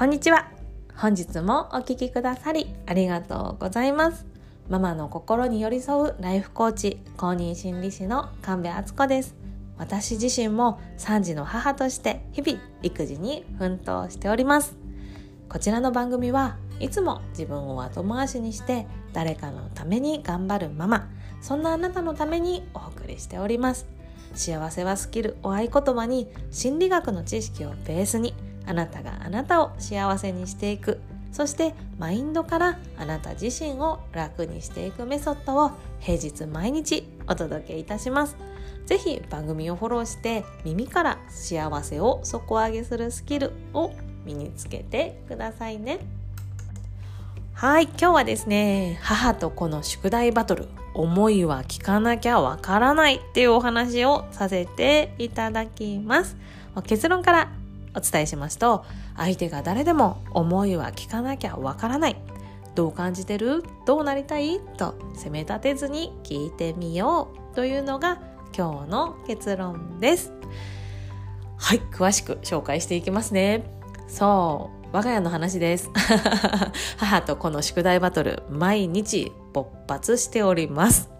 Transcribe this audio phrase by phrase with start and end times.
[0.00, 0.48] こんにちは。
[0.96, 4.24] 本日もお聴きくださりありがとうございます。
[4.70, 9.34] ママの心に寄り添うライフコーチ公認心理師の神戸敦子です。
[9.76, 14.74] 私自身も3児の母として日々育児に奮闘しております。
[15.50, 21.10] こちらの番組はいつも自分を後回しにして誰かのために頑張るママ
[21.42, 23.86] そんなあなたのためにお送りしております。
[24.32, 28.32] 幸せはスキルを合言葉に心理学の知識をベースに
[28.66, 31.00] あなたがあなたを幸せにしていく。
[31.32, 35.70] そしてマインドからあなた自身を楽にしていくメソッドを
[36.00, 38.36] 平日毎日お届けいたします。
[38.86, 43.92] ぜひ番組をフォローして耳から幸せを底上げするスキルを
[44.24, 46.00] 身につけてくださいね。
[47.54, 56.36] はい今日はですね母と子の宿題バトル思いは聞かなきゃわからないっていうお話をさせていただきます。
[56.84, 57.48] 結論から
[57.94, 58.84] お伝えしますと
[59.16, 62.16] 相手が誰でも思いは聞かなきゃわからない。
[62.74, 63.64] どう感じてる？
[63.86, 64.60] どうなりたい？
[64.76, 68.20] と責め立てずに聞いてみようというのが
[68.56, 70.32] 今日の結論です。
[71.58, 73.64] はい詳しく紹介していきますね。
[74.08, 75.90] そう我が家の話です。
[76.98, 81.10] 母と子の宿題バトル毎日勃発しております。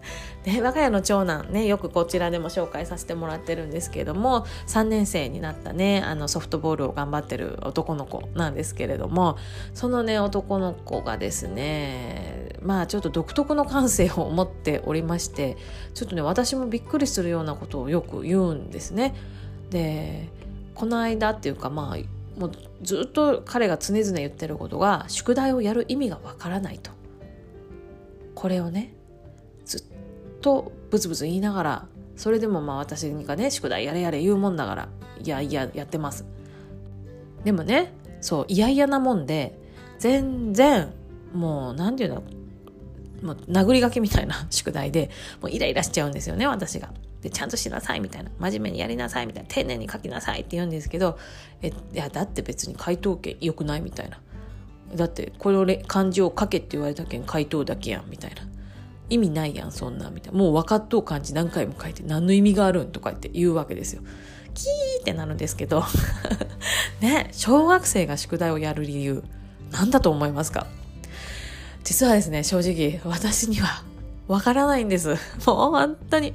[0.45, 9.37] ね、我が家の長男ねよくこちらでも紹介させてもらってるんですけれども3年生になったねあのソフトボールを頑張ってる男の子なんですけれども
[9.75, 15.57] そのね男の子がですねまあちょっと独特の感性を持っておりまして
[15.93, 19.13] ちょっとね私もびっくりするようなことをよく言うんですね。
[19.69, 20.29] で
[20.73, 26.89] この間っていうかまあもうずっと彼が常々言ってることが宿題をやる意味がわからないと。
[28.33, 28.95] これをね
[30.41, 34.89] とブツブツ言いながらそれでもまあ私がね宿題やれやれ言うもんだから
[35.23, 36.25] いやいややってます。
[37.43, 39.59] でもねそう嫌々なもんで
[39.97, 40.93] 全然
[41.33, 42.37] もう何て言うんだろ
[43.23, 45.09] うもう殴り書きみたいな 宿題で
[45.41, 46.91] もうイライラしちゃうんですよね私が。
[47.21, 51.19] でちゃんとしなさいみたいな真面目にやりなさいみたいな丁寧に書きなさいって言うんですけど
[51.61, 54.19] えいやだって別に回答権良くないみたいな。
[54.95, 58.50] だってこれ漢字を書けって言われたけん回答だけやんみたいな。
[59.11, 60.39] 意味ないやんそんなみたいな。
[60.39, 64.01] もう分かっとう漢字何回も書いて何の意味があるんとかって言うわけですよ。
[64.53, 65.83] キーってなるんですけど。
[67.01, 69.23] ね小学生が宿題をやる理由
[69.71, 70.67] 何だと思いますか？
[71.83, 73.83] 実はですね正直私には
[74.27, 75.09] わからないんです。
[75.45, 76.33] もう本当に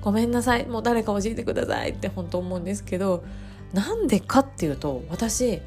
[0.00, 3.24] ごめんなさいもう誰か教えてくださいって本当思うんですけど
[3.72, 5.60] なんでかっていうと私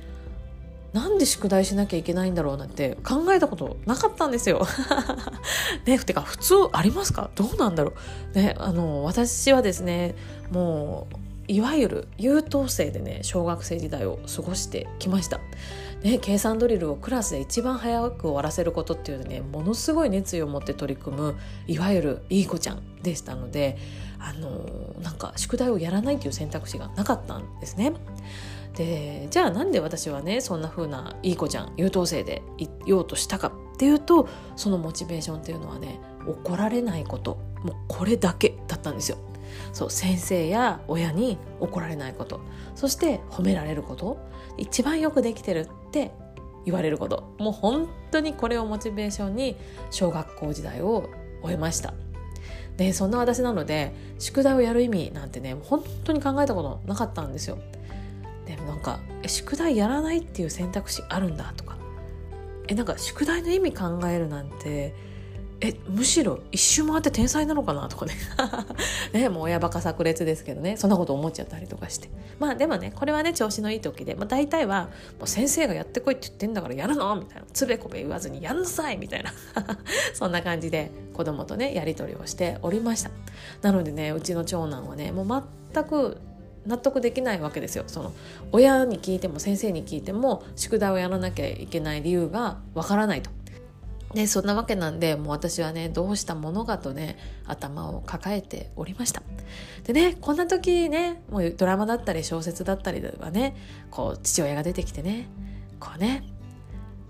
[0.93, 4.65] なんで宿題しなきゃいけないんだろうなんて考えたことなかったんですよ。
[5.85, 7.29] ね、てか普通ありますか？
[7.35, 7.93] どうなんだろ
[8.33, 8.37] う？
[8.37, 10.15] ね、あの、私はですね、
[10.51, 11.15] もう、
[11.47, 15.39] いわゆる優等生でね、小学生時代を過ごしてきました。
[16.03, 21.35] ね、計算ドリルをクラスで一番早く終わらせることっていうねものすごい熱意を持って取り組む
[21.67, 23.77] いわゆるいい子ちゃんでしたので
[24.17, 24.65] あの
[25.03, 27.91] なんか宿題をやらないという選択肢がなかったんですね。
[28.79, 37.37] でじゃあなんで私はねそんな風ないい子ちゃん優等生でいようとしたかっていうとそのモチベーションっていうのはね怒られないこと。
[37.61, 39.17] もうこれだけだったんですよ。
[39.73, 42.39] そう先生や親に怒られないこと。
[42.73, 44.17] そして褒められること。
[44.55, 46.13] 一番よくできてるって
[46.63, 47.35] 言われること。
[47.37, 49.57] もう本当にこれをモチベーションに
[49.91, 51.09] 小学校時代を
[51.43, 51.93] 終えました。
[52.77, 57.57] でそんな私なので宿題をやる意味なんてね本当に考えたことなかったんですよ。
[58.49, 61.77] でもなんか宿題やらないっていう選択肢あるんだとか。
[62.67, 64.93] えなんか宿題の意味考えるなんて
[65.59, 68.13] えむしろ一周回って天才なのかなとかね。
[69.13, 70.77] ねもう親バカ炸裂ですけどね。
[70.77, 72.09] そんなこと思っちゃったりとかして。
[72.39, 74.85] まあでもねこれはね調子のいい時で、まあ、大体は
[75.19, 77.43] もう先生がやってこいって言ってんだからやるのみたいな。
[77.53, 79.31] つべこべ言わずにやんなさいみたいな。
[80.15, 83.11] そんな感じで子供とねやり取りをしておりました。
[83.61, 85.43] なのでねうちの長男はねもう
[85.73, 86.17] 全く
[86.65, 87.83] 納得できないわけですよ。
[87.87, 88.13] その
[88.51, 93.31] 親に聞いても先生に聞いても宿題をやらなきゃいけない理由がわからないと。
[94.13, 97.15] でそんなわけなんでもう私はねどうしたものかとね
[97.45, 99.21] 頭を抱えておりました。
[99.83, 103.55] でねこんな時ねもうドラマだったり小説だったりではね
[103.91, 105.27] こう父親が出てきてね
[105.79, 106.23] こうね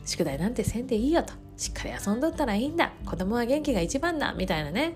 [0.05, 1.33] 宿題なんてせんでいいよと。
[1.55, 2.91] しっかり遊んどったらいいんだ。
[3.05, 4.33] 子供は元気が一番だ。
[4.33, 4.95] みたいなね。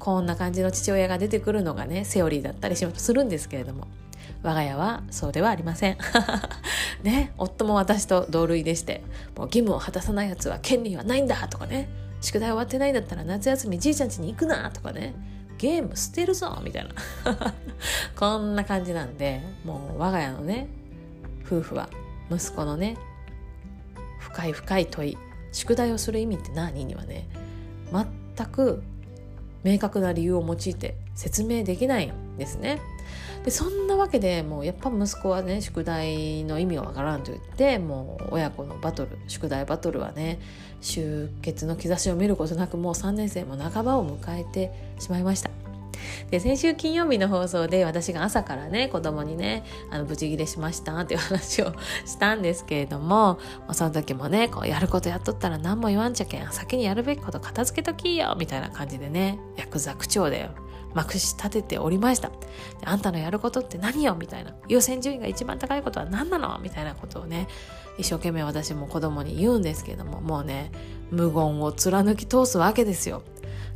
[0.00, 3.86] こんな感じの父親が出てくるのがねセオリーだったりするんですけれども。
[4.42, 5.98] 我が家はそうではありません。
[7.04, 9.02] ね夫も私と同類でして
[9.36, 11.88] もう義務を果たさないやつは権利はないんだとかね。
[12.22, 15.14] 宿題終わってないんだったら夏休みじいちゃん家に行くなとかね。
[15.58, 16.94] ゲーム捨てるぞみたいな。
[18.16, 20.68] こんな感じなんでもう我が家のね
[21.44, 21.90] 夫婦は
[22.30, 22.96] 息子のね
[24.18, 25.18] 深い深い問い
[25.52, 27.28] 宿題をする意味って何にはね
[27.92, 28.82] 全く
[29.64, 32.80] 明確な理由を用いて説明できないんですね。
[33.44, 40.38] でそんなわけでもうやっぱ息子はね宿題の意味がわからんと言ってもう親子のバトル宿題バトルはね
[40.82, 45.69] 終結の兆しを見ることなくもう3年生も半ばを迎えてしまいました。
[46.30, 51.72] で先週金曜日の放送で私が朝からね子供にねあのブチギレしましたっていう話を
[52.06, 53.38] したんですけれども
[53.72, 60.50] その時もねこうやることやっとったら何も言わんちゃけん先にやるべきこと片付けときよみたいな感じでねヤクザ口調で
[60.92, 62.32] まくし立てておりました。
[62.84, 64.56] あんたのやることって何よみたいな。
[64.66, 66.58] 優先順位が一番高いことは何なの？
[66.58, 67.46] みたいなことをね
[67.96, 70.72] 一生懸命私も子供に言うんですけれどももうね
[71.12, 73.22] 無言を貫き通すわけですよ。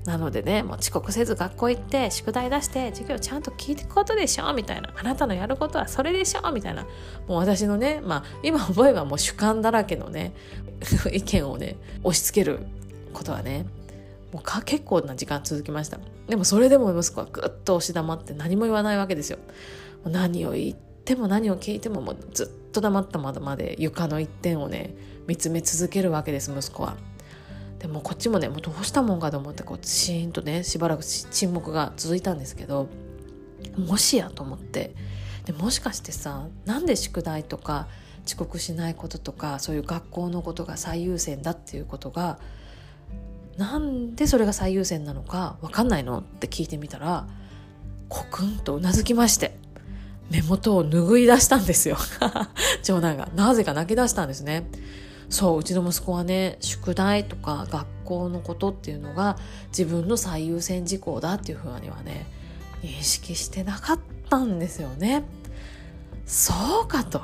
[0.05, 4.93] なのでねもう遅刻せず学校行って宿題出して授業ちゃんと聞いていくことでしょみたいな。
[4.97, 6.83] あなたのやることはそれでしょみたいな。
[7.27, 10.35] もう私のねまあ今思えばもう主観だらけのね
[11.12, 12.61] 意見をね押し付ける
[13.15, 13.67] ことはね
[14.33, 15.99] もうか結構な時間続きました。
[16.29, 19.39] でもそれでも息子はぐっと押し黙って何も言わないわけですよ。
[20.05, 24.95] 何を言っても何を聞いてももうずっと黙ったままで床の一点をね
[25.27, 26.97] 見つめ続けるわけです息子は。
[27.94, 32.88] でもこっちもねもうどうしたもんかと思ってこうシーンとねしばらく沈黙が続いたんですけど
[33.79, 34.96] もしやと思って
[35.44, 37.87] でもしかしてさなんで宿題とか
[38.26, 42.41] 遅刻しないこととかそういう学校のことが最優先だっていうことが
[43.58, 47.29] なんでそれが最優先なのか分かんないのって聞いてみたら
[48.08, 49.56] コクンとうなずきまして
[50.31, 51.96] 目元を拭い出したんですよ。
[52.82, 53.29] 長男が。
[53.37, 54.67] なぜか泣き出したんですね。
[55.34, 59.36] そううちの息子はね宿題とか学校のことっていうのが
[59.76, 62.26] 自分の最優先事項だっていうふうにはね
[62.82, 63.98] 認識してなかっ
[64.31, 65.25] たんですよね。
[66.25, 67.19] そうかと。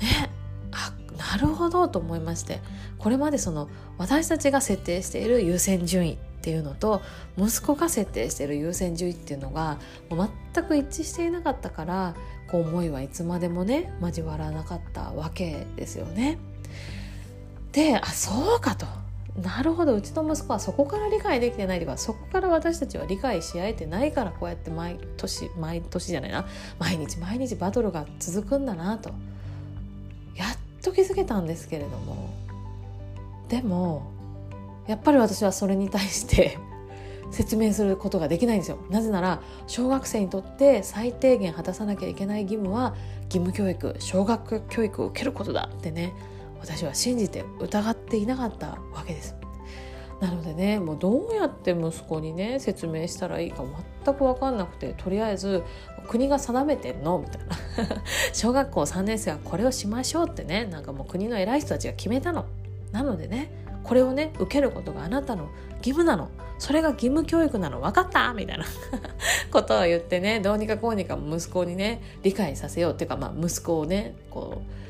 [0.00, 0.30] ね
[0.70, 2.62] あなるほどと思いまして
[2.96, 3.68] これまでその
[3.98, 7.02] 私たちが設定している優先順位っていうのと
[7.36, 9.76] 息子が設定している優先順位っていうのが
[10.08, 12.14] もう全く一致していなかったから
[12.50, 16.38] こう思いはいつまでもね交わらなかったわけですよね。
[17.72, 18.86] であそうかと。
[19.40, 19.94] なるほど。
[19.94, 26.46] うちの息子はそこから理解できてないというかそこから私たちは理解し合えてないからこうやって毎年毎年じゃないな。
[26.78, 29.10] 毎日毎日バトルが続くんだなと。
[30.34, 32.30] やっと気づけたんですけれども。
[33.48, 34.10] でも
[34.86, 36.58] やっぱり私はそれに対して
[37.30, 38.78] 説明することができないんですよ。
[38.90, 46.12] なぜなら小学生にとって最低限果たさなきゃいけない義務は義務教育小学教育を受けることだってね。
[46.62, 49.34] 私は信じて疑っていなかったわけです。
[50.20, 53.64] なのでねもうどうやって息子にね説明したらいいか
[54.04, 55.64] 全く分かんなくてとりあえず
[56.06, 57.18] 国が定めてんの？
[57.18, 57.56] みたいな。
[58.32, 62.44] 小学校3年生はこれをしましょうってねなんかもう国の偉い人たちが決めたの。
[62.92, 63.50] なのでね
[63.82, 65.48] これをね受けることがあなたの
[65.78, 66.28] 義務なの。
[66.60, 67.80] それが義務教育なの。
[67.80, 68.32] 分かった？
[68.34, 68.64] みたいな。
[69.50, 74.82] ことを言ってねどうにかこうにか息子にね理解させようっていうか、まあ、息子をねこう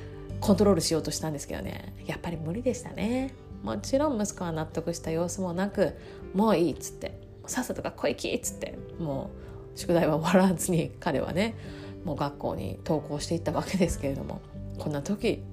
[0.42, 1.94] コントロールしようとしたんですけどね。
[2.04, 3.32] やっぱり無理でしたね。
[3.62, 5.96] もちろん息子は納得した様子もなく
[6.34, 7.16] もういいっつって
[7.46, 9.30] さっさと学校行きっつっても
[9.76, 11.54] う宿題は終わらずに彼はね
[12.04, 14.40] もう学校に登校していったわけですけれども
[14.78, 15.44] こんな時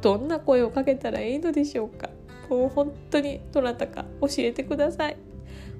[0.00, 2.10] どんな声をかけたらいいのでしょうか。
[2.50, 5.16] もう本当にどなたか教えてください。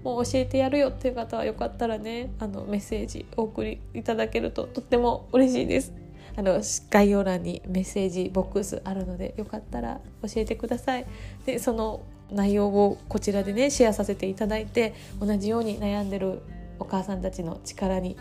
[0.05, 5.93] もう教えてやるよっていう方はよかったらねあのメッセージお送りいただけるととっても嬉しいです。
[6.37, 11.07] あの概要欄にメッセージボックスあるのでよかったら教えてください。
[11.45, 16.41] でその内容をこちらでねシェアさせていただいて同じように悩んでる
[16.79, 18.17] お母さんたちの力に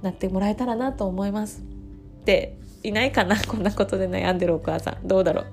[0.00, 1.62] なってもらえたらなと思います。
[2.24, 3.36] でいないかな？
[3.36, 5.46] こんなことで悩んでるお母さんどうだろう？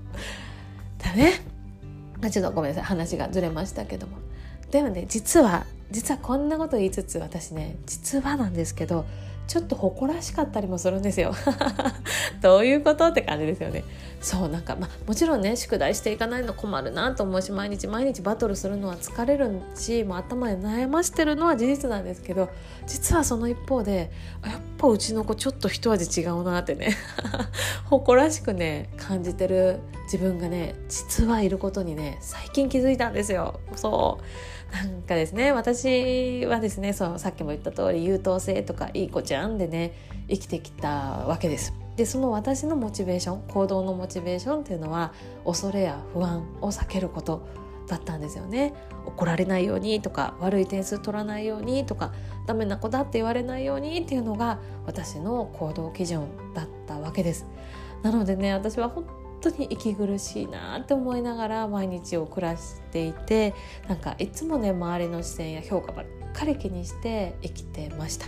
[1.00, 1.34] だね。
[2.32, 4.18] ちょっとごめんなさい話がずれましたけども。
[4.72, 9.06] でもね実は実はこんなこと言いつつ私ね実はなんですけど
[9.48, 11.34] ちょっと誇らしかったりもするんですよ。
[12.42, 13.84] どういうことって感じですよね。
[14.22, 22.50] そうなんかまあもちろんね宿題していかないの困るなと思うし毎日毎日バトルするのは疲れるしもう頭で悩ましてるのは事実なんですけど
[22.88, 24.12] 実はその一方で
[24.46, 26.96] やっぱうちの子ちょっと一味違うなってね
[27.90, 33.60] 誇らしくね感じてる自分がね実はいることにね最近気づいたんですよ。
[33.76, 34.24] そう。
[34.74, 39.94] なんかですね私はですねそうさっきも言った通り優等生とかいい子ちゃんでね
[40.28, 41.74] 生きてきたわけです。
[41.96, 45.14] でその私のモチベーション行動のモチベーションっていうのは
[45.46, 47.46] 恐れや不安を避けること
[47.88, 48.74] だったんですよね
[49.06, 52.12] 怒られないようにとか悪い点数取らないようにとか
[52.48, 56.26] ダメな子だって言われないようにっていうのが私の行動基準
[56.56, 57.46] だったわけです
[58.02, 59.06] なのでね私は本
[59.44, 63.54] 当に息苦しいなって思いながら毎日を暮らしていて
[63.88, 68.28] なんかいつもね周りの視線や評価ばっかり気にして生きてました。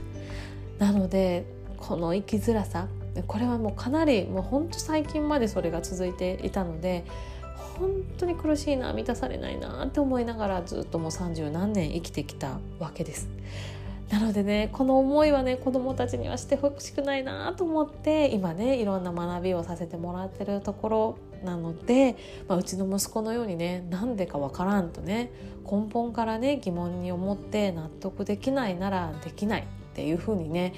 [0.80, 1.46] なので
[1.78, 2.88] この生きづらさ
[3.28, 7.06] これはもうかなりもうほんと最近までそれが続いていたので
[7.80, 13.30] 本当に苦しいな満たされないなって思いながらずっともう30何年生きてきたわけです。
[14.10, 22.16] なのでねこの思いはね子どもたちにはしてほしくないなと思って今ねいろんな学びをさせてもらってるところなので、
[22.48, 25.32] まあ、うちの息子のようにねなんでかわからんとね
[25.64, 30.74] 根本からね疑問に思って納得できないならできないっていうふうにね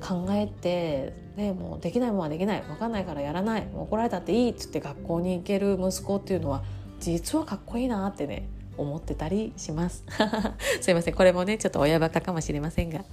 [0.00, 6.62] 考えて、ね、もうできないものはできない分かんないからやらない怒られたっていいっつって学校に行ける息子っていうのは
[7.00, 10.04] 実はかっこいいなってね思ってたりします。
[10.80, 11.14] すいません。
[11.14, 13.04] これもねちょっと親バカかもしれませんが。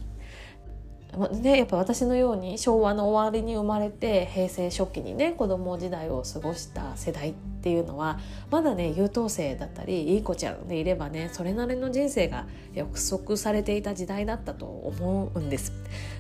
[1.32, 8.20] ね、やっぱ私のように昭和の終わりに生まれて平成初期にね子供時代を過ごした世代っていうのは
[8.52, 15.72] まだね優等生だったりいい子ちゃんでいればねそれなりの人生が約束されていた時代だったと思うんです。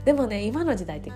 [0.05, 1.11] でもね今の時代って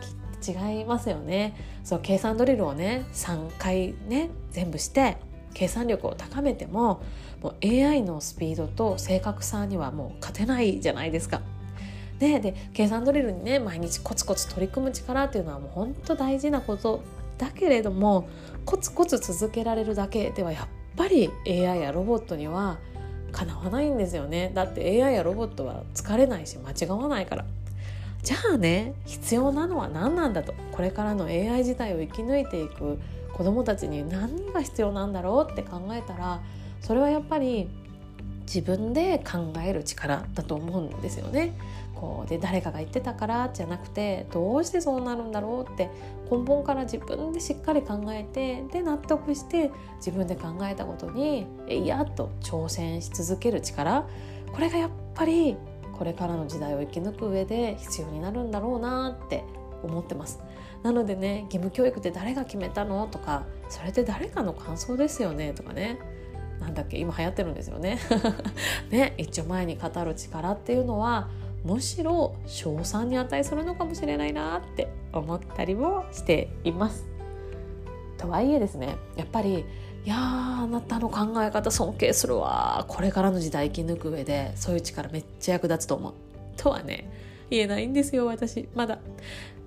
[0.45, 1.55] 違いますよね。
[1.83, 5.17] そう計算ドリルをね3回ね全部して
[5.53, 7.01] 計算力を高めても
[7.41, 11.41] もう AI のスピードと正確さにはもう勝てないじゃないですか。
[12.19, 17.01] でで計算ドリルにね毎日コツコツ取り組む力っていうのはもう本当大事なこと。
[17.37, 18.27] だけれども
[18.65, 22.77] コツコツ続けられるだけではやっぱり AI やロボットには
[23.31, 24.51] かなわないんですよね。
[24.53, 27.45] だって AI やロボットは疲れないし間違わないから。
[28.21, 30.53] じゃあね必要なのは何なんだと。
[30.73, 32.99] これからの AI 自体を生き抜いていく
[33.33, 36.41] 子どもたちに何が必要なんだろうって考えたら
[36.81, 37.69] それはやっぱり
[38.41, 41.53] 自分で考える力だと思うんですよね。
[41.93, 45.89] こうで誰かが言ってたからじゃなくてどうしてそうなるんだろうって
[46.31, 54.07] 根本から自分でしっかり考えてで納得して自分で考えたことにいやっと挑戦し続ける力
[54.53, 55.57] これがやっぱり
[55.97, 59.43] これからの時代を生き抜く上で必要になるんだろうなって
[59.83, 60.39] 思ってます。
[60.83, 63.07] なのでね義務教育って誰が決めたの？
[63.07, 65.53] とかそれって誰かの感想ですよね？
[65.53, 65.99] とかね。
[66.59, 66.97] なんだっけ？
[66.97, 67.99] 今流行ってるんですよね。
[68.89, 71.29] ね一丁前に語る力っていうのは
[71.63, 77.05] むしろ賞賛に値するのかもしれないなって思ったりもしています。
[78.17, 79.65] とはいえですねやっぱり
[80.05, 86.13] いやあなたの考え方尊敬するわこれからの時代生き抜く上でそういう力めっちゃ役立つと思う。
[86.57, 87.09] とはね
[87.49, 88.99] 言えないんですよ私まだ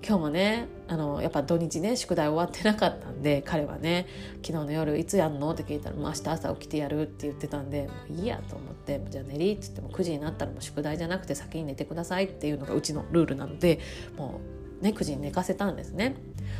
[0.05, 4.05] 今日もねあのやっぱ土日ね宿題終わってなかったんで彼はね
[4.45, 5.51] 昨日の夜いつやんの？
[5.51, 13.79] って聞いたらもう明日朝起きてやるって言ってたんでもういいやと思ってじゃあ寝りっつっても9時になったらもう宿題じゃなくて先に寝てくださいっていうのがうちのルールなので
[14.17, 14.41] も
[14.81, 16.15] うね9時に寝かせたんですね。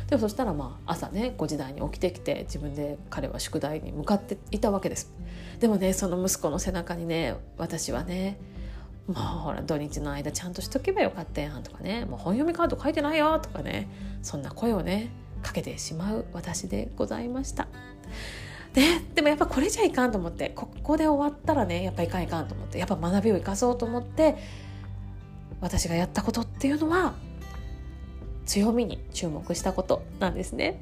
[0.08, 5.12] でもそしたらまあ朝ね5時台に起きてきて自分で彼は宿題に向かっていたわけです。
[5.60, 8.38] でもねその息子の背中にね私はね
[9.06, 12.04] もうほら土日の間ちゃんとしとけばよかったやんとかね。
[12.06, 13.88] もう本読みカード書いてないよとかね。
[14.22, 15.10] そんな声をね
[15.42, 17.68] かけてしまう私でございました。
[18.72, 18.82] で
[19.14, 20.50] でもやっぱこれじゃいかんと思って。
[20.50, 22.78] ここで終わったらねやっぱいかんいかんと思って。
[22.78, 24.36] やっぱ学びを生かそうと思って
[25.60, 27.14] 私がやったことっていうのは
[28.46, 30.80] 強みに注目したことなんですね。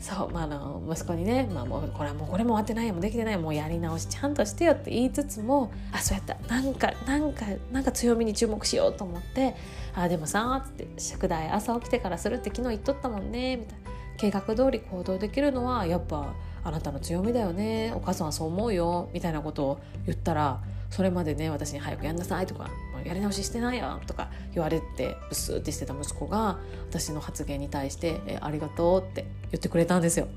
[0.00, 6.36] そう、まあ、あの息子にね、まあ、もうこれはもうこれも終わってないもうできてないもうやり直しちゃんとしてよって言いつつもあそうやった。
[6.52, 9.54] なんかなんかなんか強みに注目しようと思って
[9.94, 13.92] あでもさっつって宿題朝起きてからするって昨日言っとったもんねみたいな。
[14.16, 17.92] 計画通り行動できるのはやっぱあなたの強みだよね。
[17.94, 22.70] お母さんはそう思うよみたいなことを言ったらそれまでね私に早くやんなさいとか
[23.04, 30.28] やり直ししてないよとか言われてブスってしてた息子が私の発言に対して「えありがとう」って言ってくれたんですよ。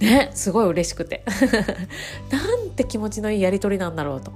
[0.00, 1.24] ねすごい嬉しくて
[2.30, 4.32] なんて気持ちのいいやり取りなんだろうと。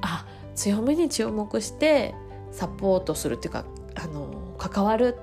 [0.00, 2.14] あ強めに注目して
[2.50, 3.64] サポートするっていうか
[3.94, 5.16] あの関わる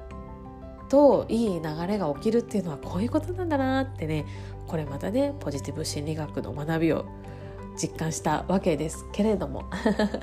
[0.89, 4.25] といい流れが起きるっていうのはこういうことなんだなってね
[4.67, 7.05] これまたねポジティブ心理学の学びを
[7.81, 9.65] 実感したわけですけれども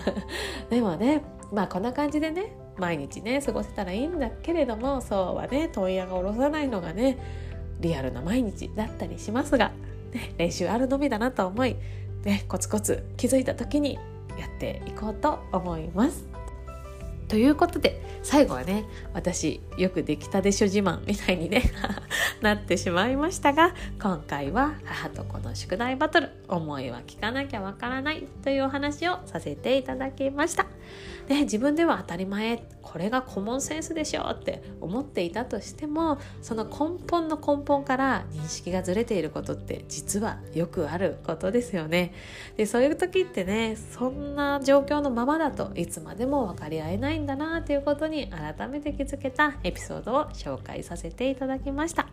[0.71, 1.23] でもね
[1.53, 7.19] まあこんな感じでね毎日ね過ごせたらいいんだけれどもそうはね問屋が下ろさないのがね
[7.81, 9.73] リアルな毎日だったりしますが、
[10.13, 11.77] ね、練習あるのみだなと思い、
[12.25, 13.99] ね、コツコツ気づいた時に
[14.39, 16.36] やっていこうと思います。
[17.29, 21.63] ということで最後はね私よくできたでしょ自慢みたいにね
[22.41, 30.67] なってしまいましたが今回は母と子の宿題バトル思いは聞かなきゃわからないというお話をさせていただきました。
[31.29, 42.15] ね、自分では当たり前これがコモンセンスでしょって思っていたとしてもその根本の根本から認識がずれていることって実はよくあることですよね。
[42.57, 52.07] でそういう時ってねそんな状況のままだといつまでも分かり合えないんだなということに改めて気づけたエピソードを紹介させていただきました。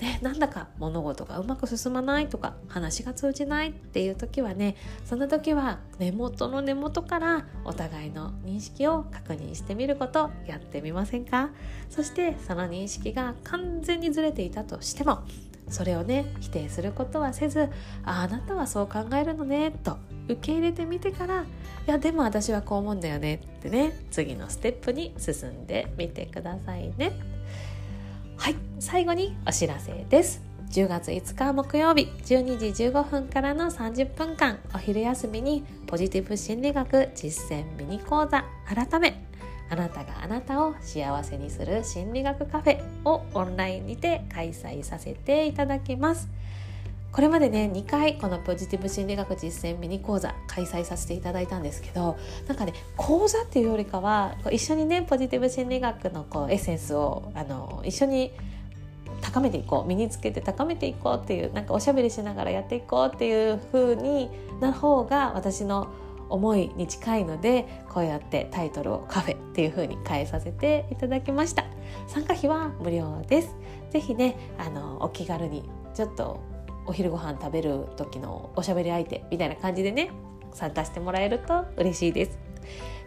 [0.00, 2.28] ね、なんだか物事がうまく進まない？
[2.28, 3.68] とか話が通じない？
[3.68, 11.50] っていう時はねその時は根元の根元からお互いの認識を確認してみることやってみませんか？
[11.90, 15.20] そしてその認識が完全にずれていたとしても
[15.68, 17.68] それをね否定することはせず
[18.02, 21.46] ああなたはそう考えるのねと受け入れてみてからい
[21.86, 27.12] やでも私はこう思うんだよねってね次のステップに進んでみてくださいね。
[28.40, 30.42] はい最後にお知らせです。
[30.70, 39.22] 10月5日木曜日12時15分からの30分間お昼休みにポジティブ心理学実践ミニ講座改め
[39.68, 46.26] あなたがあなたを幸せにする心理学カフェをオンラインにて開催させていただきます。
[47.12, 58.32] これまでね2回このポジティブ心理学実践ミニ講座開催させていただいたんですけどなんかね講座っていうよりかは一緒にねポジティブ心理学のこうエッセンスをあの一緒に
[59.20, 65.92] 高めていこう身につけて高めていこうっていうなんかおしゃべりしながらやっていこうっていう風にな方が私の
[66.28, 71.64] 思いに近いのでこうやってタイトルをカフェっていう風に変えさせていただきました。
[72.06, 73.56] 参加費は無料です。
[73.90, 76.40] ぜひねあのお気軽にちょっと
[76.86, 80.10] お昼ご飯食べる時のおしゃべり相手みたいな感じでね
[80.52, 82.38] 参加してもらえると嬉しいです。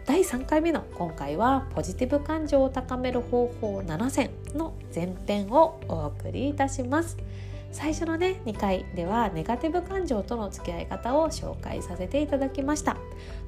[0.06, 7.16] 第3回目の今回はポジティブ感情を高める方法7選の前編をお送りいたします。
[7.72, 12.96] 最初のね2回ではネガティブ感情との付き合い方を紹介させていただきました。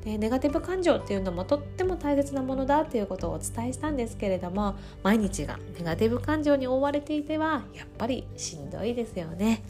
[0.04, 9.62] でネガティブ感情っていうのもとっても大切なものだということをお伝えしたんですけれども毎日がネガティブ感情に覆われていてはやっぱりしんどいですよね。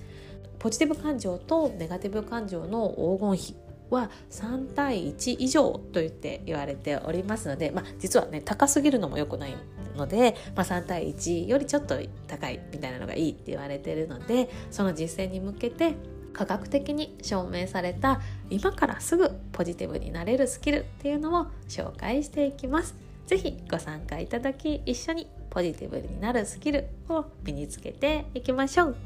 [0.66, 2.88] ポジティブ感情とネガティブ感情の
[3.20, 3.56] 黄金比
[3.88, 9.54] は3対1以上と言って言われておりますので、まあ、実はね高すぎるのも良くない
[9.94, 11.94] ので、まあ、3対1よりちょっと
[12.26, 15.94] 高いみたいなのがいいって言われてるのでその実践に向けて
[16.32, 22.96] 科学的に証明された今からすぐポジティブになれるスキルっていうのを紹介していきます。
[23.28, 28.96] ぜひご参加いただき一緒にポジティブになるスキルを身につけていきましょう。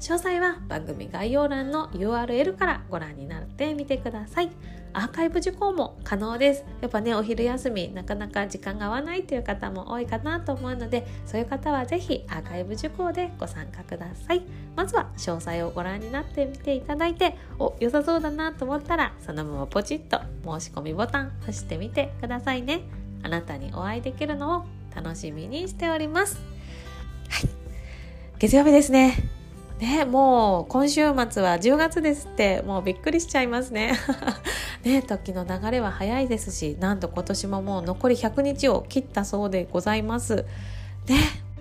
[0.00, 4.50] 詳細は番組概要欄の URL からご覧になってみてください。
[4.92, 6.64] アーカイブ受講も可能です。
[6.80, 14.42] やっぱねお昼休みなかなか時間が合わないという方も多いかなと思うのでそういう方は是非アーカイブ受講でご参加ください。
[14.74, 20.18] まずは詳細をご覧になってみていただいてお良さそうだなと思ったらそのままポチッと
[20.58, 22.80] 申し込みボタン押してみてくださいね。
[23.22, 24.64] あなたにお会いできるのを
[24.96, 26.40] 楽しみにしております。
[27.28, 27.50] はい。
[28.38, 29.29] 月曜日ですね。
[29.80, 33.94] ね、もう今週末は10月ですってもうびっくりしちゃいますね。
[34.84, 40.44] ね、時の流れは早いですしなんと今年ももう残り100日を切ったそうでございます。
[41.06, 41.16] ね、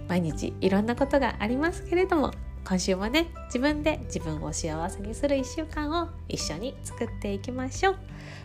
[0.09, 2.31] 毎日いろんなことがありますけれども
[2.67, 7.95] 今週もね自分で自分を幸せにする1週間を一緒に作っていきましょう。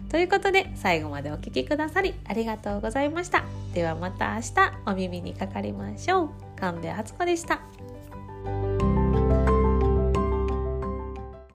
[0.09, 3.45] ということで最後までお聴きくださりありがとうございました。
[3.75, 4.53] ではまた明日
[4.87, 6.31] お耳にかかりましょう。
[6.61, 8.94] 神戸敦子でした。